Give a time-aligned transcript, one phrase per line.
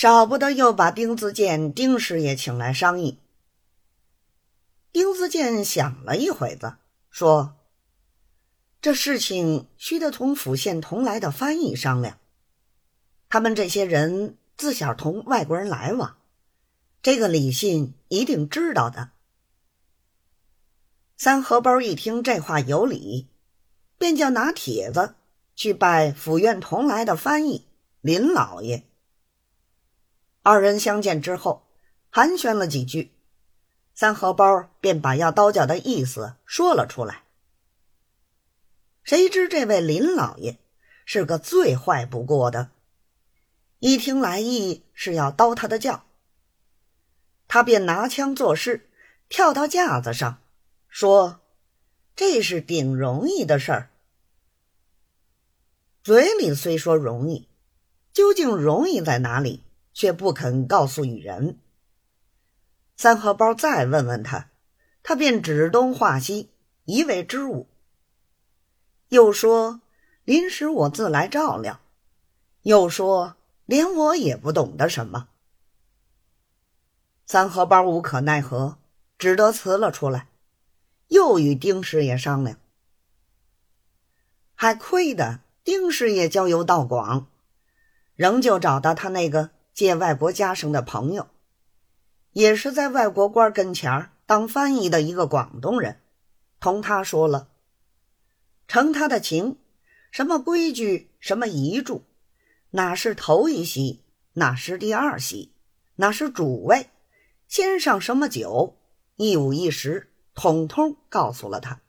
[0.00, 3.18] 少不得又把丁子健、丁师爷请来商议。
[4.92, 6.76] 丁子健想了一会子，
[7.10, 7.56] 说
[8.80, 12.16] ：“这事情须得同府县同来的翻译商量。
[13.28, 16.16] 他们这些人自小同外国人来往，
[17.02, 19.10] 这个李信一定知道的。”
[21.18, 23.26] 三荷包一听这话有理，
[23.98, 25.16] 便叫拿帖子
[25.56, 27.66] 去拜府院同来的翻译
[28.00, 28.84] 林老爷。
[30.50, 31.66] 二人相见之后，
[32.08, 33.12] 寒暄了几句，
[33.94, 37.24] 三荷包便把要刀脚的意思说了出来。
[39.02, 40.56] 谁知这位林老爷
[41.04, 42.70] 是个最坏不过的，
[43.80, 46.04] 一听来意是要刀他的教，
[47.46, 48.88] 他便拿枪作势，
[49.28, 50.40] 跳到架子上，
[50.88, 51.40] 说
[52.16, 53.90] ：“这是顶容易的事儿。”
[56.02, 57.46] 嘴里虽说容易，
[58.14, 59.62] 究竟容易在哪里？
[59.98, 61.58] 却不肯告诉与人。
[62.96, 64.48] 三荷包再问问他，
[65.02, 66.50] 他便指东画西，
[66.84, 67.66] 一味支吾。
[69.08, 69.80] 又说
[70.22, 71.80] 临时我自来照料，
[72.62, 73.34] 又说
[73.66, 75.30] 连我也不懂得什么。
[77.26, 78.78] 三荷包无可奈何，
[79.18, 80.28] 只得辞了出来，
[81.08, 82.56] 又与丁师爷商量。
[84.54, 87.26] 还亏得丁师爷交游道广，
[88.14, 89.50] 仍旧找到他那个。
[89.78, 91.28] 借外国家生的朋友，
[92.32, 96.00] 也是在外国官跟前当翻译的一个广东人，
[96.58, 97.50] 同他说了，
[98.66, 99.56] 承他的情，
[100.10, 102.02] 什么规矩，什么遗嘱，
[102.70, 105.52] 哪是头一席，哪是第二席，
[105.94, 106.90] 哪是主位，
[107.46, 108.76] 先上什么酒，
[109.14, 111.80] 一五一十，统统告诉了他。